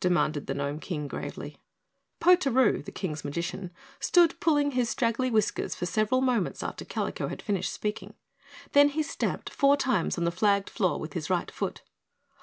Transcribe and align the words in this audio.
demanded 0.00 0.46
the 0.46 0.52
Gnome 0.52 0.80
King 0.80 1.08
gravely. 1.08 1.56
Potaroo, 2.20 2.84
the 2.84 2.92
King's 2.92 3.24
magician, 3.24 3.70
stood 4.00 4.38
pulling 4.38 4.72
his 4.72 4.90
straggly 4.90 5.30
whiskers 5.30 5.74
for 5.74 5.86
several 5.86 6.20
moments 6.20 6.62
after 6.62 6.84
Kalico 6.84 7.30
had 7.30 7.40
finished 7.40 7.72
speaking, 7.72 8.12
then 8.72 8.90
he 8.90 9.02
stamped 9.02 9.48
four 9.48 9.78
times 9.78 10.18
on 10.18 10.24
the 10.24 10.30
flagged 10.30 10.68
floor 10.68 11.00
with 11.00 11.14
his 11.14 11.30
right 11.30 11.50
foot. 11.50 11.80